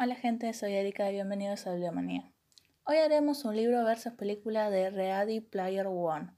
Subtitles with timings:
[0.00, 2.30] Hola gente, soy Erika y bienvenidos a Bibliomanía.
[2.84, 6.36] Hoy haremos un libro versus película de Ready Player One.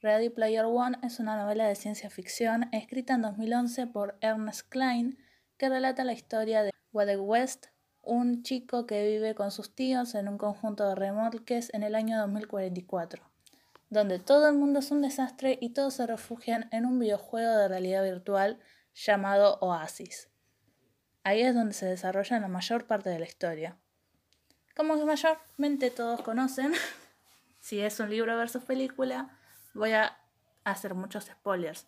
[0.00, 5.18] Ready Player One es una novela de ciencia ficción escrita en 2011 por Ernest Klein
[5.58, 7.66] que relata la historia de Wade West,
[8.00, 12.16] un chico que vive con sus tíos en un conjunto de remolques en el año
[12.20, 13.28] 2044,
[13.90, 17.66] donde todo el mundo es un desastre y todos se refugian en un videojuego de
[17.66, 18.60] realidad virtual
[18.94, 20.28] llamado Oasis.
[21.24, 23.78] Ahí es donde se desarrolla la mayor parte de la historia.
[24.76, 26.74] Como que mayormente todos conocen,
[27.60, 29.30] si es un libro versus película,
[29.72, 30.18] voy a
[30.64, 31.86] hacer muchos spoilers.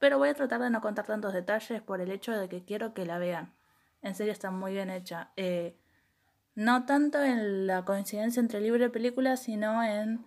[0.00, 2.92] Pero voy a tratar de no contar tantos detalles por el hecho de que quiero
[2.92, 3.54] que la vean.
[4.02, 5.30] En serio está muy bien hecha.
[5.36, 5.78] Eh,
[6.56, 10.26] no tanto en la coincidencia entre libro y película, sino en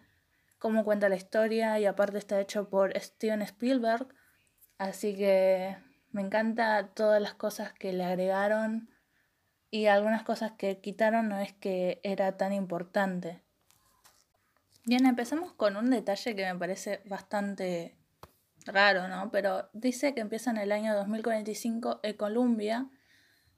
[0.59, 4.07] cómo cuenta la historia y aparte está hecho por Steven Spielberg.
[4.77, 5.75] Así que
[6.11, 8.89] me encanta todas las cosas que le agregaron
[9.71, 13.41] y algunas cosas que quitaron no es que era tan importante.
[14.85, 17.95] Bien, empezamos con un detalle que me parece bastante
[18.65, 19.29] raro, ¿no?
[19.31, 22.89] Pero dice que empieza en el año 2045 en Columbia,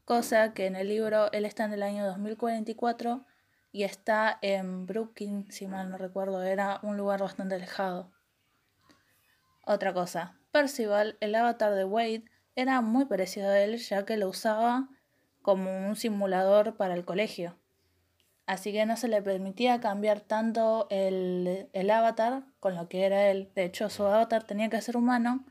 [0.03, 3.25] cosa que en el libro él está en el año 2044
[3.71, 8.11] y está en Brooklyn, si mal no recuerdo, era un lugar bastante alejado.
[9.65, 14.29] Otra cosa, Percival, el avatar de Wade, era muy parecido a él ya que lo
[14.29, 14.89] usaba
[15.41, 17.57] como un simulador para el colegio.
[18.45, 23.29] Así que no se le permitía cambiar tanto el, el, avatar con lo que era
[23.29, 23.51] él.
[23.55, 25.45] De hecho, su avatar tenía que ser humano,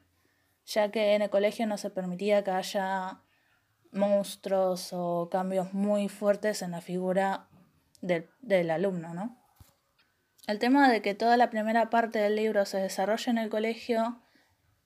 [0.67, 3.21] ya que en el colegio no se permitía que haya
[3.93, 7.47] monstruos o cambios muy fuertes en la figura
[8.03, 9.37] del, del alumno, ¿no?
[10.47, 14.21] El tema de que toda la primera parte del libro se desarrolla en el colegio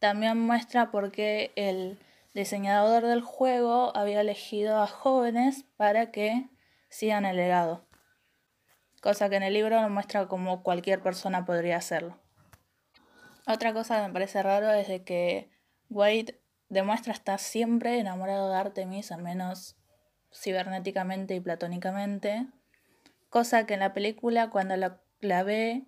[0.05, 1.99] también muestra por qué el
[2.35, 6.51] diseñador del juego había elegido a jóvenes para que
[6.91, 7.87] sigan el legado.
[9.01, 12.19] Cosa que en el libro muestra como cualquier persona podría hacerlo.
[13.47, 15.49] Otra cosa que me parece raro es de que
[15.89, 16.39] Wade
[16.69, 19.75] demuestra estar siempre enamorado de Artemis, al menos
[20.31, 22.47] cibernéticamente y platónicamente.
[23.31, 25.87] Cosa que en la película cuando la, la ve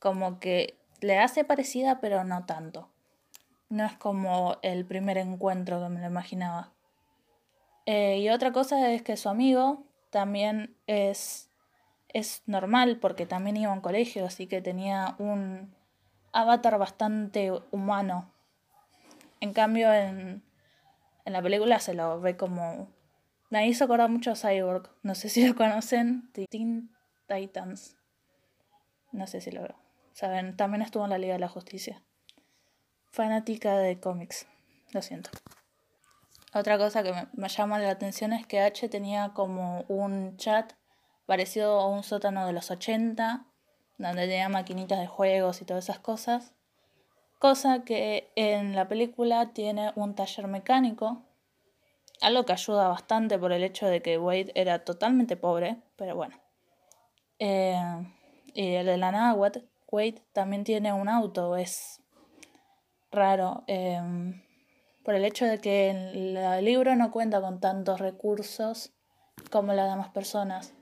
[0.00, 2.91] como que le hace parecida pero no tanto.
[3.72, 6.74] No es como el primer encuentro que me lo imaginaba.
[7.86, 11.48] Eh, y otra cosa es que su amigo también es,
[12.08, 15.74] es normal porque también iba a un colegio, así que tenía un
[16.34, 18.30] avatar bastante humano.
[19.40, 20.42] En cambio, en,
[21.24, 22.88] en la película se lo ve como...
[23.48, 24.90] Me hizo acordar mucho a Cyborg.
[25.02, 26.30] No sé si lo conocen.
[26.50, 26.90] Teen
[27.26, 27.96] Titans.
[29.12, 29.66] No sé si lo
[30.12, 30.58] saben.
[30.58, 32.02] También estuvo en la Liga de la Justicia
[33.12, 34.46] fanática de cómics.
[34.92, 35.30] Lo siento.
[36.54, 40.72] Otra cosa que me, llama la atención es que H tenía como un chat
[41.26, 43.46] parecido a un sótano de los 80,
[43.98, 46.52] donde tenía maquinitas de juegos y todas esas cosas.
[47.38, 51.22] Cosa que en la película tiene un taller mecánico,
[52.20, 56.38] algo que ayuda bastante por el hecho de que Wade era totalmente pobre, pero bueno.
[57.38, 57.74] Eh,
[58.54, 62.01] y el de la nada, Wade también tiene un auto, es
[63.12, 64.42] raro em,
[65.04, 68.92] por el hecho de que el libro no cuenta con tantos recursos
[69.50, 70.74] como las demás personas.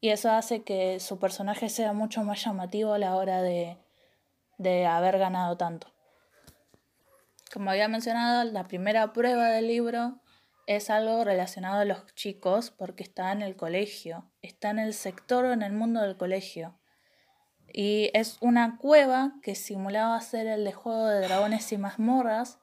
[0.00, 3.78] Y eso hace que su personaje sea mucho más llamativo a la hora de,
[4.56, 5.92] de haber ganado tanto.
[7.52, 10.20] Como había mencionado, la primera prueba del libro
[10.66, 15.44] es algo relacionado a los chicos porque está en el colegio, está en el sector
[15.44, 16.79] o en el mundo del colegio.
[17.72, 22.58] Y es una cueva que simulaba ser el de Juego de Dragones y Mazmorras.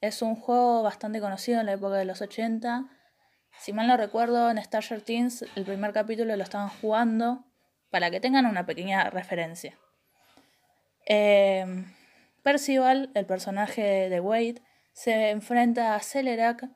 [0.00, 2.88] Es un juego bastante conocido en la época de los 80.
[3.58, 7.44] Si mal no recuerdo, en Starship Teens el primer capítulo lo estaban jugando
[7.90, 9.78] para que tengan una pequeña referencia.
[11.06, 11.84] Eh,
[12.42, 14.62] Percival, el personaje de Wade,
[14.92, 16.68] se enfrenta a Celerac,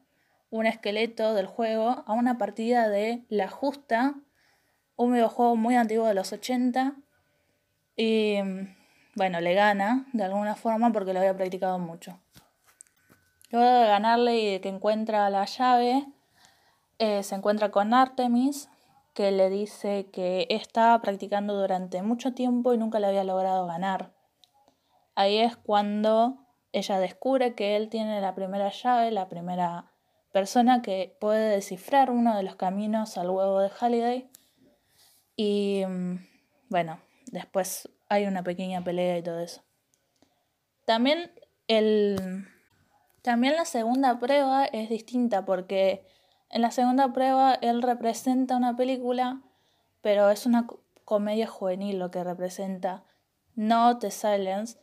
[0.50, 4.14] un esqueleto del juego, a una partida de La Justa,
[4.94, 6.96] un videojuego muy antiguo de los 80
[7.96, 8.38] y
[9.14, 12.18] bueno, le gana de alguna forma porque lo había practicado mucho.
[13.50, 16.06] Luego de ganarle y de que encuentra la llave,
[16.98, 18.68] eh, se encuentra con Artemis,
[19.14, 24.12] que le dice que estaba practicando durante mucho tiempo y nunca le había logrado ganar.
[25.14, 26.36] Ahí es cuando
[26.72, 29.90] ella descubre que él tiene la primera llave, la primera
[30.32, 34.30] persona que puede descifrar uno de los caminos al huevo de Halliday.
[35.34, 36.18] Y mm,
[36.68, 36.98] bueno,
[37.36, 39.62] Después hay una pequeña pelea y todo eso.
[40.86, 41.30] También
[41.68, 42.46] el
[43.20, 46.06] también la segunda prueba es distinta porque
[46.48, 49.42] En la segunda prueba él representa una película,
[50.00, 50.66] pero es una
[51.04, 53.04] comedia juvenil lo que representa,
[53.54, 54.78] no The Silence,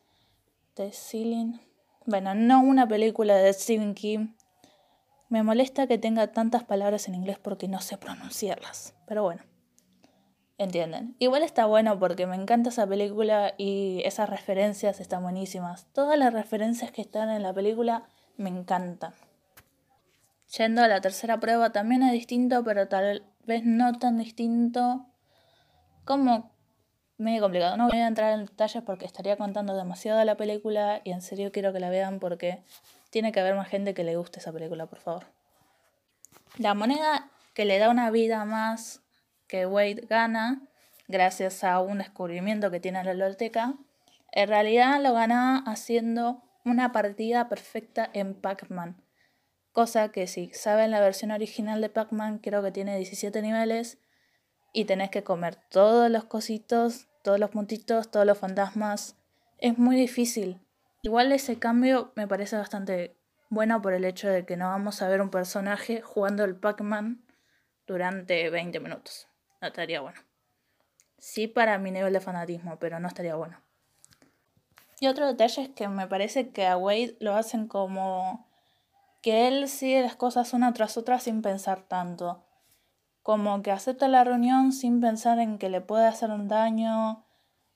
[0.75, 1.59] The Ceiling,
[2.05, 4.35] bueno, no una película de Stephen King.
[5.29, 9.41] Me molesta que tenga tantas palabras en inglés porque no sé pronunciarlas, pero bueno.
[10.57, 11.15] ¿Entienden?
[11.19, 15.87] Igual está bueno porque me encanta esa película y esas referencias están buenísimas.
[15.93, 18.03] Todas las referencias que están en la película
[18.37, 19.13] me encantan.
[20.57, 25.07] Yendo a la tercera prueba también es distinto, pero tal vez no tan distinto
[26.05, 26.51] como
[27.17, 27.75] medio complicado.
[27.77, 31.21] No voy a entrar en detalles porque estaría contando demasiado de la película y en
[31.21, 32.63] serio quiero que la vean porque
[33.09, 35.25] tiene que haber más gente que le guste esa película, por favor.
[36.57, 39.02] La moneda que le da una vida más
[39.47, 40.61] que Wade gana,
[41.07, 43.75] gracias a un descubrimiento que tiene en la biblioteca,
[44.31, 49.03] en realidad lo gana haciendo una partida perfecta en Pac-Man
[49.73, 53.97] Cosa que si saben la versión original de Pac-Man, creo que tiene 17 niveles
[54.71, 59.17] y tenés que comer todos los cositos, todos los puntitos, todos los fantasmas.
[59.57, 60.61] Es muy difícil.
[61.01, 63.17] Igual ese cambio me parece bastante
[63.49, 67.25] bueno por el hecho de que no vamos a ver un personaje jugando el Pac-Man
[67.87, 69.27] durante 20 minutos.
[69.63, 70.19] No estaría bueno.
[71.17, 73.61] Sí para mi nivel de fanatismo, pero no estaría bueno.
[74.99, 78.45] Y otro detalle es que me parece que a Wade lo hacen como
[79.21, 82.43] que él sigue las cosas una tras otra sin pensar tanto.
[83.21, 87.25] Como que acepta la reunión sin pensar en que le puede hacer un daño,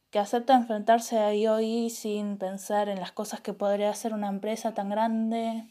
[0.10, 4.74] que acepta enfrentarse a IOI sin pensar en las cosas que podría hacer una empresa
[4.74, 5.64] tan grande.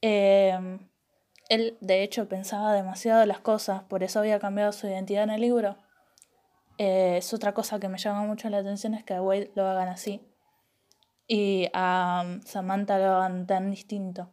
[0.00, 0.80] Em,
[1.52, 5.42] él, de hecho, pensaba demasiado las cosas, por eso había cambiado su identidad en el
[5.42, 5.76] libro.
[6.78, 9.66] Eh, es otra cosa que me llama mucho la atención es que a Wade lo
[9.68, 10.26] hagan así
[11.28, 14.32] y a Samantha lo hagan tan distinto.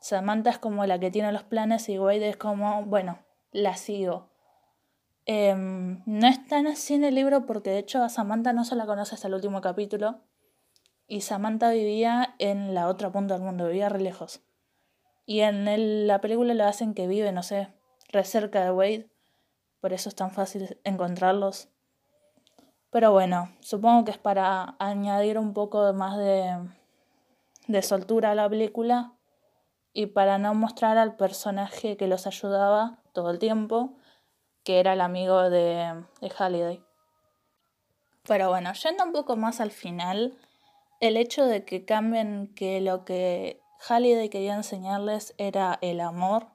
[0.00, 3.18] Samantha es como la que tiene los planes y Wade es como, bueno,
[3.52, 4.30] la sigo.
[5.26, 8.74] Em, no es tan así en el libro porque de hecho a Samantha no se
[8.74, 10.22] la conoce hasta el último capítulo.
[11.06, 14.47] Y Samantha vivía en la otra punta del mundo, vivía re lejos.
[15.28, 17.68] Y en la película lo hacen que vive, no sé,
[18.08, 19.10] re cerca de Wade.
[19.78, 21.68] Por eso es tan fácil encontrarlos.
[22.88, 26.56] Pero bueno, supongo que es para añadir un poco más de,
[27.66, 29.12] de soltura a la película
[29.92, 33.98] y para no mostrar al personaje que los ayudaba todo el tiempo,
[34.64, 36.82] que era el amigo de, de Halliday.
[38.26, 40.38] Pero bueno, yendo un poco más al final,
[41.00, 46.48] el hecho de que cambien que lo que Halliday quería enseñarles era el amor,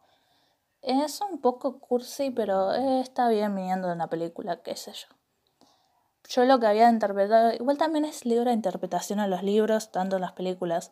[0.84, 5.08] es un poco cursi, pero está bien viniendo de una película, qué sé yo.
[6.28, 10.18] Yo lo que había interpretado, igual también es libre de interpretación en los libros, tanto
[10.18, 10.92] en las películas.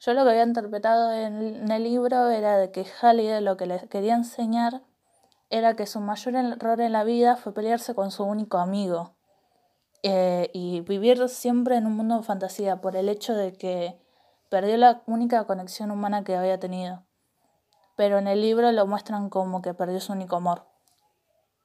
[0.00, 3.88] Yo lo que había interpretado en, el libro era de que Halliday lo que le
[3.88, 4.82] quería enseñar
[5.50, 9.14] era que su mayor error en la vida fue pelearse con su único amigo
[10.02, 14.03] eh, y vivir siempre en un mundo de fantasía por el hecho de que
[14.54, 17.02] perdió la única conexión humana que había tenido.
[17.96, 20.68] Pero en el libro lo muestran como que perdió su único amor.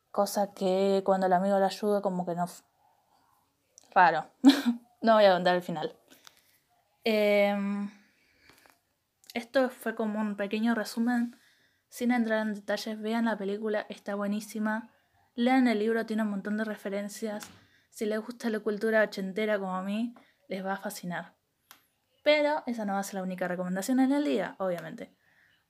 [0.09, 2.47] Cosa que cuando el amigo le ayuda como que no...
[3.91, 4.25] Raro.
[5.03, 5.95] no voy a contar el final.
[7.05, 7.55] Eh,
[9.35, 11.39] esto fue como un pequeño resumen.
[11.89, 14.89] Sin entrar en detalles, vean la película, está buenísima.
[15.35, 17.47] Lean el libro, tiene un montón de referencias.
[17.91, 20.15] Si les gusta la cultura ochentera como a mí,
[20.47, 21.38] les va a fascinar.
[22.23, 25.13] Pero esa no va a ser la única recomendación en el día, obviamente.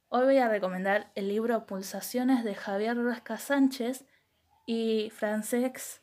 [0.07, 4.05] Hoy voy a recomendar el libro Pulsaciones de Javier Ruesca Sánchez
[4.65, 6.01] y Francesc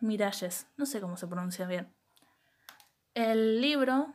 [0.00, 0.66] Miralles.
[0.76, 1.94] No sé cómo se pronuncia bien.
[3.14, 4.12] El libro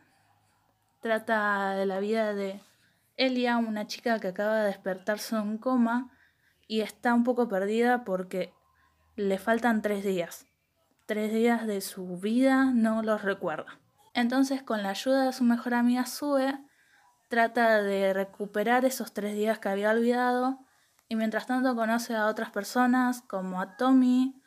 [1.00, 2.62] trata de la vida de
[3.16, 6.12] Elia, una chica que acaba de despertarse de un coma
[6.68, 8.54] y está un poco perdida porque
[9.16, 10.46] le faltan tres días.
[11.06, 13.80] Tres días de su vida no los recuerda.
[14.14, 16.60] Entonces, con la ayuda de su mejor amiga Sue,
[17.30, 20.60] trata de recuperar esos tres días que había olvidado
[21.08, 24.42] y mientras tanto conoce a otras personas como a Tommy,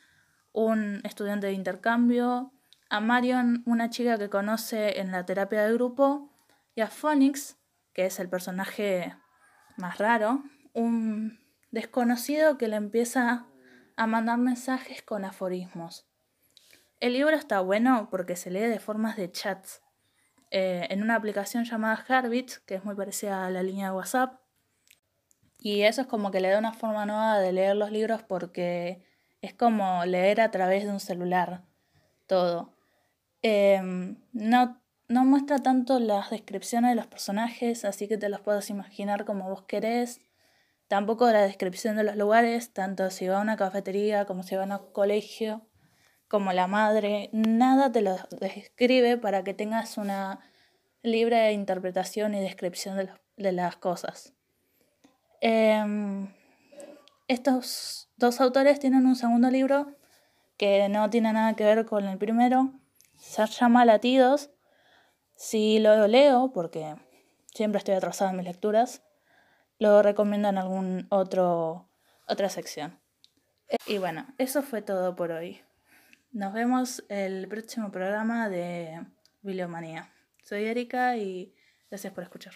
[0.53, 2.53] un estudiante de intercambio,
[2.89, 6.31] a Marion, una chica que conoce en la terapia de grupo,
[6.75, 7.59] y a Phoenix,
[7.93, 9.17] que es el personaje
[9.77, 10.43] más raro,
[10.73, 11.41] un
[11.71, 13.47] desconocido que le empieza
[13.97, 16.07] a mandar mensajes con aforismos.
[17.01, 19.83] El libro está bueno porque se lee de formas de chats.
[20.51, 24.41] Eh, en una aplicación llamada Herbit, que es muy parecida a la línea de WhatsApp.
[25.59, 29.03] Y eso es como que le da una forma nueva de leer los libros porque
[29.41, 31.65] es como leer a través de un celular
[32.27, 32.75] todo.
[33.43, 38.71] Em, no no muestra tanto las descripciones de los personajes, así que te los puedes
[38.71, 40.21] imaginar como vos querés.
[40.89, 44.65] Tampoco la descripción de los lugares, tanto si va a una cafetería como si va
[44.65, 45.67] a un colegio,
[46.35, 50.41] como la madre, nada te lo describe para que tengas una
[51.01, 54.33] libre interpretación y descripción de, las cosas.
[55.41, 56.35] Em,
[57.29, 59.95] estos dos autores tienen un segundo libro
[60.57, 62.73] que no tiene nada que ver con el primero,
[63.17, 64.51] se llama Latidos.
[65.37, 66.97] Si lo leo, porque
[67.55, 69.05] siempre estoy atrasada en mis lecturas,
[69.79, 71.89] lo recomiendo en algún otro
[72.27, 72.99] otra sección.
[73.87, 75.63] Y bueno, eso fue todo por hoy.
[76.35, 79.07] Nos vemos el próximo programa de
[79.43, 80.11] Bibliomanía.
[80.43, 81.55] Soy Erika y
[81.89, 82.55] gracias por escuchar.